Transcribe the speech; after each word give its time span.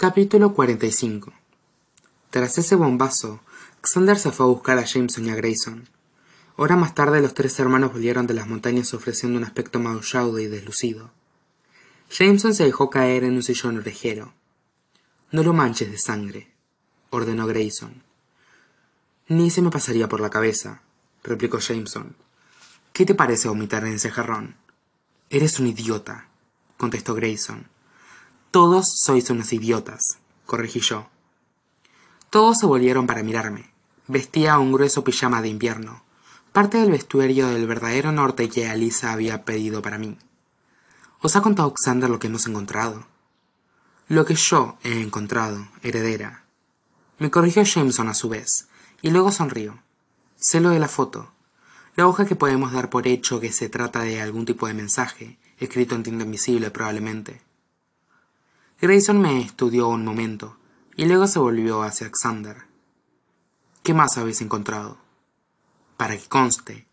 Capítulo 0.00 0.54
45 0.54 1.32
Tras 2.30 2.56
ese 2.56 2.76
bombazo, 2.76 3.40
Xander 3.82 4.16
se 4.16 4.30
fue 4.30 4.46
a 4.46 4.48
buscar 4.48 4.78
a 4.78 4.84
Jameson 4.84 5.26
y 5.26 5.30
a 5.30 5.34
Grayson. 5.34 5.88
Hora 6.54 6.76
más 6.76 6.94
tarde 6.94 7.20
los 7.20 7.34
tres 7.34 7.58
hermanos 7.58 7.92
volvieron 7.92 8.28
de 8.28 8.34
las 8.34 8.46
montañas 8.46 8.94
ofreciendo 8.94 9.38
un 9.38 9.44
aspecto 9.44 9.80
maullado 9.80 10.38
y 10.38 10.46
deslucido. 10.46 11.10
Jameson 12.12 12.54
se 12.54 12.62
dejó 12.62 12.90
caer 12.90 13.24
en 13.24 13.32
un 13.32 13.42
sillón 13.42 13.76
orejero. 13.76 14.34
No 15.32 15.42
lo 15.42 15.52
manches 15.52 15.90
de 15.90 15.98
sangre, 15.98 16.54
ordenó 17.10 17.48
Grayson. 17.48 18.04
Ni 19.26 19.50
se 19.50 19.62
me 19.62 19.70
pasaría 19.70 20.08
por 20.08 20.20
la 20.20 20.30
cabeza, 20.30 20.80
replicó 21.24 21.58
Jameson. 21.58 22.14
¿Qué 22.92 23.04
te 23.04 23.16
parece 23.16 23.48
vomitar 23.48 23.84
en 23.84 23.94
ese 23.94 24.12
jarrón? 24.12 24.54
Eres 25.28 25.58
un 25.58 25.66
idiota, 25.66 26.28
contestó 26.76 27.16
Grayson. 27.16 27.66
Todos 28.50 28.98
sois 29.04 29.28
unos 29.28 29.52
idiotas, 29.52 30.16
corregí 30.46 30.80
yo. 30.80 31.06
Todos 32.30 32.58
se 32.58 32.64
volvieron 32.64 33.06
para 33.06 33.22
mirarme. 33.22 33.70
Vestía 34.06 34.58
un 34.58 34.72
grueso 34.72 35.04
pijama 35.04 35.42
de 35.42 35.48
invierno, 35.48 36.02
parte 36.52 36.78
del 36.78 36.90
vestuario 36.90 37.48
del 37.48 37.66
verdadero 37.66 38.10
norte 38.10 38.48
que 38.48 38.66
Alisa 38.66 39.12
había 39.12 39.44
pedido 39.44 39.82
para 39.82 39.98
mí. 39.98 40.16
¿Os 41.20 41.36
ha 41.36 41.42
contado 41.42 41.74
Xander 41.76 42.08
lo 42.08 42.18
que 42.18 42.28
hemos 42.28 42.46
encontrado? 42.46 43.06
Lo 44.08 44.24
que 44.24 44.34
yo 44.34 44.78
he 44.82 45.02
encontrado, 45.02 45.68
heredera. 45.82 46.44
Me 47.18 47.30
corrigió 47.30 47.62
Jameson 47.64 48.08
a 48.08 48.14
su 48.14 48.30
vez, 48.30 48.68
y 49.02 49.10
luego 49.10 49.30
sonrió. 49.30 49.82
Sé 50.36 50.60
lo 50.60 50.70
de 50.70 50.78
la 50.78 50.88
foto. 50.88 51.32
La 51.96 52.06
hoja 52.06 52.24
que 52.24 52.34
podemos 52.34 52.72
dar 52.72 52.88
por 52.88 53.08
hecho 53.08 53.40
que 53.40 53.52
se 53.52 53.68
trata 53.68 54.00
de 54.00 54.22
algún 54.22 54.46
tipo 54.46 54.66
de 54.66 54.72
mensaje, 54.72 55.38
escrito 55.58 55.94
en 55.94 56.02
tinta 56.02 56.24
invisible 56.24 56.70
probablemente. 56.70 57.42
Grayson 58.80 59.20
me 59.20 59.40
estudió 59.40 59.88
un 59.88 60.04
momento, 60.04 60.56
y 60.94 61.06
luego 61.06 61.26
se 61.26 61.40
volvió 61.40 61.82
hacia 61.82 62.12
Xander. 62.12 62.58
¿Qué 63.82 63.92
más 63.92 64.16
habéis 64.18 64.40
encontrado? 64.40 64.98
Para 65.96 66.16
que 66.16 66.28
conste, 66.28 66.86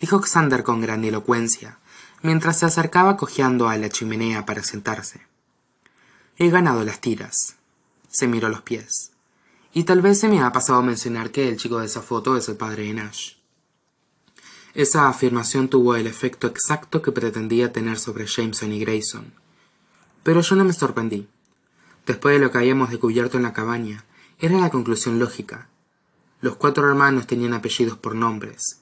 dijo 0.00 0.22
Xander 0.22 0.62
con 0.62 0.80
gran 0.80 1.04
elocuencia, 1.04 1.80
mientras 2.22 2.60
se 2.60 2.66
acercaba 2.66 3.16
cojeando 3.16 3.68
a 3.68 3.76
la 3.76 3.88
chimenea 3.88 4.46
para 4.46 4.62
sentarse. 4.62 5.26
He 6.36 6.48
ganado 6.48 6.84
las 6.84 7.00
tiras. 7.00 7.56
Se 8.08 8.28
miró 8.28 8.48
los 8.48 8.62
pies. 8.62 9.10
Y 9.72 9.82
tal 9.82 10.00
vez 10.00 10.20
se 10.20 10.28
me 10.28 10.40
ha 10.42 10.52
pasado 10.52 10.80
mencionar 10.82 11.32
que 11.32 11.48
el 11.48 11.56
chico 11.56 11.80
de 11.80 11.86
esa 11.86 12.02
foto 12.02 12.36
es 12.36 12.48
el 12.48 12.56
padre 12.56 12.84
de 12.84 12.94
Nash. 12.94 13.32
Esa 14.74 15.08
afirmación 15.08 15.68
tuvo 15.68 15.96
el 15.96 16.06
efecto 16.06 16.46
exacto 16.46 17.02
que 17.02 17.10
pretendía 17.10 17.72
tener 17.72 17.98
sobre 17.98 18.26
Jameson 18.26 18.72
y 18.72 18.78
Grayson. 18.78 19.41
Pero 20.22 20.40
yo 20.40 20.56
no 20.56 20.64
me 20.64 20.72
sorprendí. 20.72 21.28
Después 22.06 22.34
de 22.34 22.40
lo 22.40 22.50
que 22.50 22.58
habíamos 22.58 22.90
descubierto 22.90 23.36
en 23.36 23.44
la 23.44 23.52
cabaña, 23.52 24.04
era 24.38 24.58
la 24.58 24.70
conclusión 24.70 25.18
lógica. 25.18 25.68
Los 26.40 26.56
cuatro 26.56 26.88
hermanos 26.88 27.26
tenían 27.26 27.54
apellidos 27.54 27.96
por 27.98 28.14
nombres. 28.14 28.80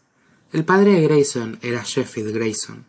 El 0.52 0.64
padre 0.64 0.92
de 0.92 1.02
Grayson 1.02 1.58
era 1.62 1.82
Sheffield 1.84 2.34
Grayson. 2.34 2.86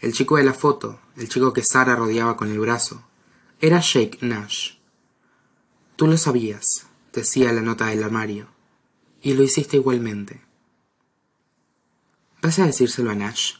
El 0.00 0.12
chico 0.12 0.36
de 0.36 0.44
la 0.44 0.54
foto, 0.54 1.00
el 1.16 1.28
chico 1.28 1.52
que 1.52 1.62
Sara 1.62 1.94
rodeaba 1.94 2.36
con 2.36 2.50
el 2.50 2.58
brazo, 2.58 3.02
era 3.60 3.80
Jake 3.80 4.18
Nash. 4.20 4.72
Tú 5.96 6.06
lo 6.06 6.18
sabías, 6.18 6.86
decía 7.12 7.52
la 7.52 7.62
nota 7.62 7.86
del 7.86 8.02
armario, 8.02 8.48
y 9.22 9.34
lo 9.34 9.42
hiciste 9.42 9.76
igualmente. 9.76 10.42
¿Vas 12.42 12.58
a 12.58 12.66
decírselo 12.66 13.10
a 13.10 13.14
Nash? 13.14 13.54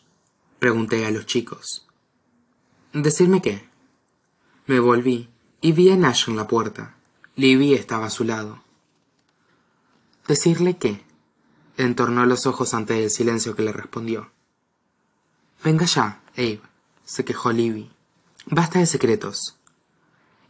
Pregunté 0.58 1.06
a 1.06 1.10
los 1.10 1.26
chicos. 1.26 1.86
¿Decirme 2.92 3.42
qué? 3.42 3.68
Me 4.66 4.80
volví 4.80 5.28
y 5.60 5.70
vi 5.70 5.90
a 5.90 5.96
Nash 5.96 6.28
en 6.28 6.34
la 6.34 6.48
puerta. 6.48 6.96
Libby 7.36 7.74
estaba 7.74 8.06
a 8.06 8.10
su 8.10 8.24
lado. 8.24 8.64
¿Decirle 10.26 10.76
qué? 10.76 11.04
Entornó 11.76 12.26
los 12.26 12.46
ojos 12.46 12.74
ante 12.74 13.04
el 13.04 13.10
silencio 13.10 13.54
que 13.54 13.62
le 13.62 13.70
respondió. 13.70 14.32
Venga 15.62 15.86
ya, 15.86 16.20
Abe, 16.32 16.60
se 17.04 17.24
quejó 17.24 17.52
Libby. 17.52 17.90
Basta 18.46 18.80
de 18.80 18.86
secretos. 18.86 19.56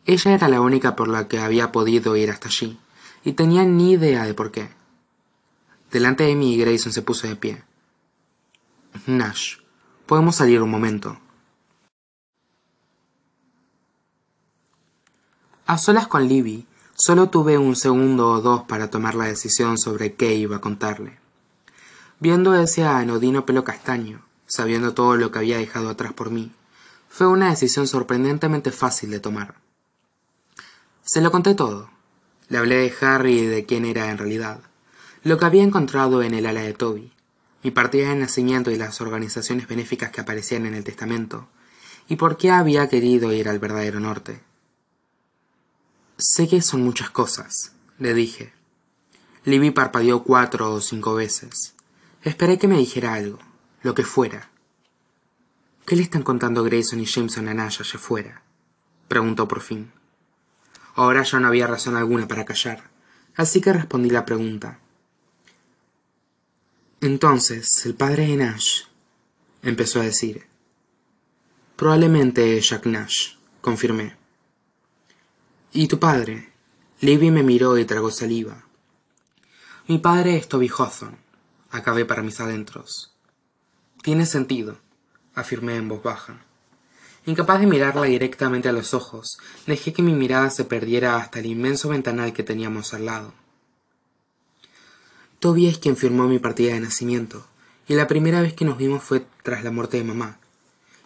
Ella 0.07 0.33
era 0.33 0.49
la 0.49 0.63
única 0.63 0.97
por 0.97 1.09
la 1.09 1.29
que 1.29 1.39
había 1.39 1.71
podido 1.71 2.17
ir 2.17 2.31
hasta 2.31 2.49
allí, 2.49 2.79
y 3.23 3.33
tenía 3.33 3.65
ni 3.65 3.93
idea 3.93 4.25
de 4.25 4.33
por 4.33 4.51
qué. 4.51 4.71
Delante 5.91 6.25
de 6.25 6.35
mí 6.35 6.57
Grayson 6.57 6.93
se 6.93 7.03
puso 7.03 7.29
de 7.29 7.37
pie. 7.37 7.65
Nash, 9.07 9.57
podemos 10.07 10.37
salir 10.37 10.63
un 10.63 10.71
momento. 10.71 11.19
A 15.69 15.79
solas 15.79 16.07
con 16.07 16.29
Libby, 16.29 16.65
solo 16.95 17.29
tuve 17.29 17.59
un 17.59 17.75
segundo 17.75 18.31
o 18.31 18.41
dos 18.41 18.63
para 18.63 18.89
tomar 18.89 19.17
la 19.17 19.25
decisión 19.25 19.79
sobre 19.79 20.15
qué 20.15 20.37
iba 20.37 20.59
a 20.59 20.61
contarle. 20.61 21.19
Viendo 22.21 22.55
ese 22.55 22.85
anodino 22.85 23.45
pelo 23.45 23.65
castaño, 23.65 24.25
sabiendo 24.47 24.95
todo 24.95 25.17
lo 25.17 25.33
que 25.33 25.41
había 25.41 25.59
dejado 25.59 25.91
atrás 25.91 26.13
por 26.13 26.31
mí, 26.31 26.53
fue 27.09 27.27
una 27.27 27.51
decisión 27.51 27.89
sorprendentemente 27.89 28.71
fácil 28.71 29.11
de 29.11 29.19
tomar. 29.19 29.57
Se 31.03 31.21
lo 31.21 31.33
conté 31.33 31.57
todo. 31.57 31.91
Le 32.49 32.59
hablé 32.59 32.77
de 32.77 32.95
Harry 33.01 33.41
y 33.41 33.47
de 33.47 33.67
quién 33.67 33.87
era 33.87 34.13
en 34.13 34.19
realidad, 34.19 34.61
lo 35.25 35.37
que 35.37 35.47
había 35.47 35.65
encontrado 35.65 36.23
en 36.23 36.35
el 36.35 36.47
ala 36.47 36.61
de 36.61 36.75
Toby, 36.75 37.13
mi 37.65 37.73
partida 37.73 38.11
de 38.11 38.17
nacimiento 38.17 38.71
y 38.71 38.77
las 38.77 39.01
organizaciones 39.01 39.67
benéficas 39.67 40.13
que 40.13 40.21
aparecían 40.21 40.65
en 40.65 40.75
el 40.75 40.85
testamento, 40.85 41.49
y 42.07 42.15
por 42.15 42.37
qué 42.37 42.53
había 42.53 42.89
querido 42.89 43.33
ir 43.33 43.49
al 43.49 43.59
verdadero 43.59 43.99
norte. 43.99 44.46
Sé 46.19 46.49
que 46.49 46.63
son 46.63 46.83
muchas 46.83 47.11
cosas, 47.11 47.73
le 47.99 48.15
dije. 48.15 48.55
Libby 49.45 49.71
parpadeó 49.71 50.25
cuatro 50.25 50.73
o 50.73 50.81
cinco 50.81 51.15
veces. 51.15 51.75
Esperé 52.23 52.59
que 52.59 52.69
me 52.69 52.79
dijera 52.79 53.13
algo, 53.13 53.39
lo 53.83 53.95
que 53.95 54.03
fuera. 54.03 54.51
¿Qué 55.85 55.95
le 55.95 56.03
están 56.03 56.23
contando 56.23 56.65
Grayson 56.65 57.01
y 57.01 57.05
Jameson 57.05 57.49
a 57.49 57.55
Nash 57.55 57.81
allá 57.81 57.97
afuera? 57.97 58.43
preguntó 59.09 59.47
por 59.47 59.61
fin. 59.61 59.93
Ahora 60.95 61.23
ya 61.23 61.39
no 61.39 61.49
había 61.49 61.67
razón 61.67 61.97
alguna 61.97 62.27
para 62.27 62.47
callar, 62.47 62.91
así 63.37 63.61
que 63.61 63.75
respondí 63.75 64.09
la 64.09 64.25
pregunta. 64.25 64.81
Entonces, 67.03 67.85
el 67.85 67.95
padre 67.95 68.27
de 68.27 68.37
Nash 68.37 68.85
empezó 69.63 70.01
a 70.01 70.05
decir. 70.05 70.47
Probablemente 71.77 72.59
Jack 72.59 72.87
Nash, 72.87 73.35
confirmé. 73.61 74.17
¿Y 75.79 75.89
tu 75.89 75.99
padre? 75.99 76.49
Libby 77.01 77.31
me 77.31 77.43
miró 77.43 77.77
y 77.77 77.85
tragó 77.85 78.11
saliva. 78.11 78.65
Mi 79.87 79.99
padre 79.99 80.39
es 80.39 80.49
Toby 80.49 80.71
Hawthorne, 80.71 81.19
acabé 81.71 82.07
para 82.07 82.23
mis 82.23 82.41
adentros. 82.41 83.13
Tiene 84.03 84.25
sentido, 84.25 84.79
afirmé 85.35 85.77
en 85.77 85.89
voz 85.89 86.03
baja. 86.03 86.41
Incapaz 87.27 87.61
de 87.61 87.67
mirarla 87.67 88.05
directamente 88.05 88.71
a 88.71 88.73
los 88.73 88.95
ojos, 88.95 89.37
dejé 89.67 89.93
que 89.93 90.01
mi 90.01 90.15
mirada 90.15 90.49
se 90.49 90.65
perdiera 90.65 91.17
hasta 91.17 91.41
el 91.41 91.45
inmenso 91.45 91.91
ventanal 91.91 92.33
que 92.33 92.43
teníamos 92.43 92.95
al 92.95 93.05
lado. 93.05 93.35
Toby 95.41 95.67
es 95.67 95.77
quien 95.77 95.99
firmó 95.99 96.27
mi 96.27 96.39
partida 96.39 96.73
de 96.73 96.81
nacimiento, 96.81 97.47
y 97.87 97.97
la 97.97 98.07
primera 98.07 98.41
vez 98.41 98.55
que 98.55 98.65
nos 98.65 98.79
vimos 98.79 99.05
fue 99.05 99.27
tras 99.43 99.63
la 99.63 99.71
muerte 99.71 99.99
de 99.99 100.05
mamá. 100.05 100.39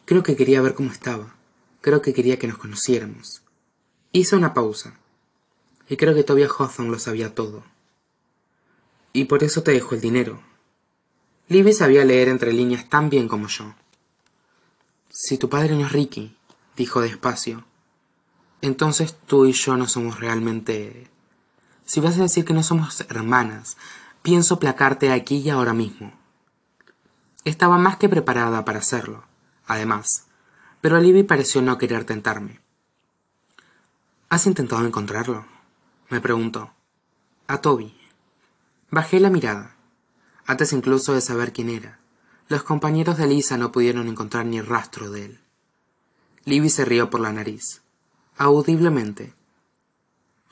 Creo 0.05 0.23
que 0.23 0.37
quería 0.37 0.63
ver 0.63 0.75
cómo 0.75 0.93
estaba. 0.93 1.35
Creo 1.81 2.03
que 2.03 2.15
quería 2.15 2.39
que 2.39 2.47
nos 2.47 2.59
conociéramos. 2.59 3.43
Hice 4.13 4.37
una 4.37 4.55
pausa. 4.55 4.95
Y 5.89 5.97
creo 5.97 6.15
que 6.15 6.25
Toby 6.25 6.45
Hawthorne 6.45 6.91
lo 6.91 6.99
sabía 6.99 7.35
todo. 7.35 7.65
Y 9.13 9.25
por 9.25 9.43
eso 9.43 9.63
te 9.63 9.73
dejo 9.73 9.95
el 9.95 10.01
dinero. 10.01 10.41
Libby 11.49 11.73
sabía 11.73 12.05
leer 12.05 12.29
entre 12.29 12.53
líneas 12.53 12.89
tan 12.89 13.11
bien 13.11 13.29
como 13.29 13.49
yo. 13.49 13.75
Si 15.09 15.37
tu 15.37 15.49
padre 15.49 15.75
no 15.75 15.87
es 15.87 15.93
Ricky, 15.93 16.37
dijo 16.77 17.01
despacio, 17.01 17.65
entonces 18.63 19.17
tú 19.27 19.47
y 19.47 19.53
yo 19.53 19.77
no 19.77 19.89
somos 19.89 20.21
realmente... 20.21 21.09
Si 21.85 22.01
vas 22.01 22.17
a 22.19 22.23
decir 22.23 22.45
que 22.45 22.55
no 22.55 22.63
somos 22.63 23.01
hermanas, 23.09 23.77
Pienso 24.23 24.61
placarte 24.61 25.13
aquí 25.13 25.39
y 25.39 25.49
ahora 25.49 25.73
mismo. 25.73 26.13
Estaba 27.45 27.79
más 27.79 27.97
que 27.97 28.11
preparada 28.11 28.67
para 28.67 28.81
hacerlo, 28.81 29.25
además, 29.67 30.27
pero 30.83 31.01
Libby 31.01 31.23
pareció 31.23 31.63
no 31.63 31.79
querer 31.79 32.05
tentarme. 32.05 32.61
¿Has 34.33 34.47
intentado 34.47 34.87
encontrarlo? 34.87 35.45
me 36.09 36.21
preguntó. 36.21 36.71
A 37.49 37.61
Toby. 37.61 37.93
Bajé 38.89 39.19
la 39.19 39.29
mirada. 39.29 39.75
Antes 40.47 40.73
incluso 40.73 41.15
de 41.15 41.21
saber 41.21 41.53
quién 41.53 41.69
era, 41.69 41.99
los 42.47 42.63
compañeros 42.63 43.19
de 43.19 43.27
Lisa 43.27 43.57
no 43.57 43.73
pudieron 43.73 44.07
encontrar 44.07 44.47
ni 44.47 44.61
rastro 44.61 45.11
de 45.11 45.25
él. 45.25 45.41
Libby 46.45 46.71
se 46.71 46.85
rió 46.85 47.11
por 47.11 47.21
la 47.21 47.33
nariz, 47.33 47.83
audiblemente. 48.37 49.35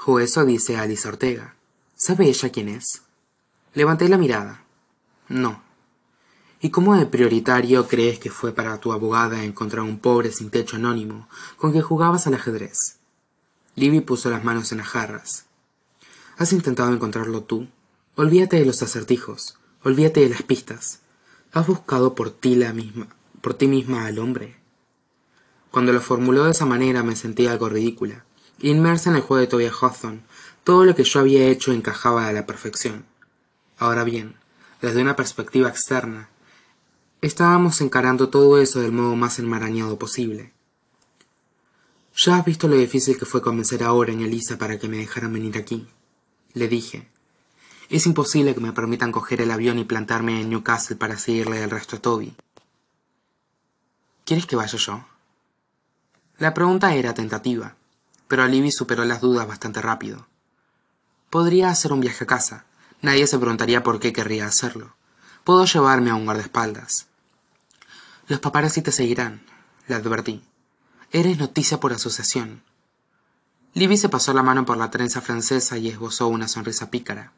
O 0.07 0.19
eso 0.19 0.45
dice 0.45 0.77
Alice 0.77 1.07
Ortega. 1.07 1.55
¿Sabe 1.95 2.27
ella 2.27 2.51
quién 2.51 2.69
es? 2.69 3.03
Levanté 3.75 4.09
la 4.09 4.19
mirada. 4.19 4.65
No. 5.29 5.63
¿Y 6.61 6.71
cómo 6.71 6.97
de 6.97 7.07
prioritario 7.07 7.87
crees 7.87 8.19
que 8.19 8.31
fue 8.31 8.53
para 8.53 8.81
tu 8.81 8.93
abogada 8.93 9.45
encontrar 9.45 9.85
un 9.85 10.01
pobre 10.01 10.33
sin 10.33 10.51
techo 10.51 10.75
anónimo 10.75 11.29
con 11.57 11.73
que 11.73 11.81
jugabas 11.81 12.27
al 12.27 12.35
ajedrez? 12.35 12.98
Libby 13.79 14.01
puso 14.01 14.29
las 14.29 14.45
manos 14.45 14.73
en 14.73 14.79
las 14.79 14.89
jarras. 14.89 15.47
¿Has 16.37 16.53
intentado 16.53 16.93
encontrarlo 16.93 17.43
tú? 17.43 17.69
Olvídate 18.17 18.59
de 18.59 18.65
los 18.65 18.83
acertijos. 18.83 19.59
Olvídate 19.85 20.21
de 20.21 20.29
las 20.29 20.43
pistas. 20.43 21.01
¿Has 21.53 21.67
buscado 21.67 22.15
por 22.15 22.31
ti 22.31 22.57
la 22.57 22.73
misma, 22.73 23.09
por 23.41 23.55
ti 23.55 23.69
misma 23.69 24.07
al 24.07 24.19
hombre? 24.19 24.57
Cuando 25.71 25.93
lo 25.93 26.01
formuló 26.01 26.45
de 26.45 26.51
esa 26.51 26.67
manera 26.67 27.03
me 27.03 27.15
sentí 27.15 27.47
algo 27.47 27.69
ridícula. 27.69 28.25
Inmersa 28.59 29.11
en 29.11 29.17
el 29.17 29.23
juego 29.23 29.41
de 29.41 29.47
Toby 29.47 29.67
Hawthorne, 29.67 30.23
todo 30.65 30.85
lo 30.85 30.97
que 30.97 31.05
yo 31.05 31.21
había 31.21 31.47
hecho 31.47 31.73
encajaba 31.73 32.27
a 32.27 32.33
la 32.33 32.47
perfección. 32.47 33.07
Ahora 33.79 34.03
bien, 34.03 34.35
desde 34.83 35.01
una 35.01 35.15
perspectiva 35.15 35.69
externa, 35.69 36.29
estábamos 37.21 37.81
encarando 37.81 38.29
todo 38.29 38.61
eso 38.61 38.81
del 38.81 38.93
modo 38.93 39.15
más 39.15 39.39
enmarañado 39.39 39.99
posible. 39.99 40.53
Ya 42.21 42.37
has 42.37 42.45
visto 42.45 42.67
lo 42.67 42.75
difícil 42.75 43.17
que 43.17 43.27
fue 43.27 43.41
convencer 43.41 43.85
a 43.85 43.93
Oren 43.93 44.21
y 44.21 44.25
Elisa 44.25 44.59
para 44.59 44.77
que 44.77 44.89
me 44.89 44.97
dejaran 44.97 45.33
venir 45.33 45.57
aquí. 45.57 45.87
Le 46.53 46.67
dije. 46.67 47.09
Es 47.91 48.07
imposible 48.07 48.55
que 48.55 48.61
me 48.61 48.73
permitan 48.73 49.13
coger 49.13 49.41
el 49.41 49.53
avión 49.53 49.79
y 49.79 49.85
plantarme 49.85 50.41
en 50.41 50.51
Newcastle 50.51 50.97
para 50.97 51.17
seguirle 51.17 51.63
el 51.63 51.71
resto 51.71 51.95
a 51.95 52.01
Toby. 52.01 52.35
¿Quieres 54.25 54.47
que 54.47 54.57
vaya 54.57 54.77
yo? 54.77 55.07
La 56.39 56.55
pregunta 56.55 56.93
era 56.93 57.15
tentativa, 57.15 57.77
pero 58.27 58.49
Libby 58.49 58.73
superó 58.73 59.05
las 59.05 59.21
dudas 59.21 59.47
bastante 59.47 59.81
rápido. 59.81 60.27
Podría 61.31 61.71
hacer 61.71 61.93
un 61.93 62.01
viaje 62.01 62.25
a 62.25 62.27
casa. 62.27 62.65
Nadie 63.01 63.29
se 63.29 63.39
preguntaría 63.39 63.85
por 63.85 64.01
qué 64.01 64.13
querría 64.13 64.47
hacerlo. 64.47 64.97
Puedo 65.45 65.65
llevarme 65.67 66.11
a 66.11 66.17
un 66.17 66.25
guardaespaldas. 66.25 67.07
Los 68.27 68.41
paparazzi 68.41 68.83
te 68.83 68.91
seguirán, 68.91 69.41
le 69.87 69.95
advertí. 69.95 70.43
Eres 71.11 71.39
noticia 71.39 71.81
por 71.81 71.95
asociación. 71.95 72.63
Libby 73.73 73.97
se 73.97 74.11
pasó 74.11 74.35
la 74.35 74.43
mano 74.43 74.67
por 74.67 74.77
la 74.77 74.91
trenza 74.91 75.23
francesa 75.23 75.79
y 75.79 75.89
esbozó 75.89 76.29
una 76.29 76.49
sonrisa 76.49 76.91
pícara. 76.91 77.33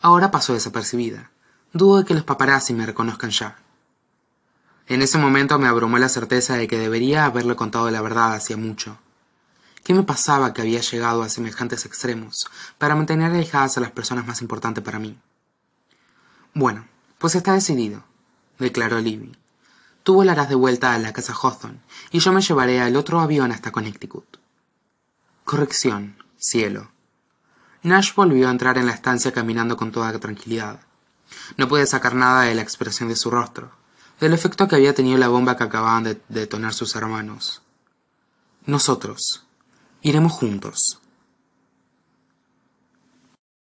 Ahora 0.00 0.30
pasó 0.30 0.54
desapercibida. 0.54 1.30
Dudo 1.74 1.98
de 1.98 2.06
que 2.06 2.14
los 2.14 2.24
paparazzi 2.24 2.72
me 2.72 2.86
reconozcan 2.86 3.28
ya. 3.28 3.58
En 4.86 5.02
ese 5.02 5.18
momento 5.18 5.58
me 5.58 5.68
abrumó 5.68 5.98
la 5.98 6.08
certeza 6.08 6.56
de 6.56 6.66
que 6.66 6.78
debería 6.78 7.26
haberle 7.26 7.56
contado 7.56 7.90
la 7.90 8.00
verdad 8.00 8.32
hacía 8.32 8.56
mucho. 8.56 8.96
¿Qué 9.84 9.92
me 9.92 10.02
pasaba 10.02 10.54
que 10.54 10.62
había 10.62 10.80
llegado 10.80 11.22
a 11.22 11.28
semejantes 11.28 11.84
extremos 11.84 12.48
para 12.78 12.94
mantener 12.94 13.32
alejadas 13.32 13.76
a 13.76 13.82
las 13.82 13.90
personas 13.90 14.26
más 14.26 14.40
importantes 14.40 14.82
para 14.82 14.98
mí? 14.98 15.18
Bueno, 16.54 16.86
pues 17.18 17.34
está 17.34 17.52
decidido, 17.52 18.02
declaró 18.58 18.98
Libby. 18.98 19.41
Tú 20.02 20.14
volarás 20.14 20.48
de 20.48 20.54
vuelta 20.54 20.94
a 20.94 20.98
la 20.98 21.12
casa 21.12 21.34
Hawthorne 21.34 21.78
y 22.10 22.18
yo 22.18 22.32
me 22.32 22.40
llevaré 22.40 22.80
al 22.80 22.96
otro 22.96 23.20
avión 23.20 23.52
hasta 23.52 23.70
Connecticut. 23.70 24.38
Corrección, 25.44 26.16
cielo. 26.36 26.90
Nash 27.82 28.14
volvió 28.14 28.48
a 28.48 28.50
entrar 28.50 28.78
en 28.78 28.86
la 28.86 28.92
estancia 28.92 29.32
caminando 29.32 29.76
con 29.76 29.92
toda 29.92 30.18
tranquilidad. 30.18 30.80
No 31.56 31.68
pude 31.68 31.86
sacar 31.86 32.14
nada 32.14 32.42
de 32.42 32.54
la 32.54 32.62
expresión 32.62 33.08
de 33.08 33.16
su 33.16 33.30
rostro, 33.30 33.72
del 34.20 34.34
efecto 34.34 34.68
que 34.68 34.76
había 34.76 34.94
tenido 34.94 35.18
la 35.18 35.28
bomba 35.28 35.56
que 35.56 35.64
acababan 35.64 36.04
de 36.04 36.20
detonar 36.28 36.74
sus 36.74 36.94
hermanos. 36.94 37.62
Nosotros. 38.66 39.44
Iremos 40.00 40.32
juntos. 40.32 41.01